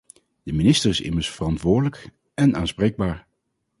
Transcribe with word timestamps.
De 0.43 0.53
minister 0.53 0.89
is 0.89 1.01
immers 1.01 1.29
verantwoordelijk 1.31 2.09
en 2.33 2.55
aanspreekbaar. 2.55 3.27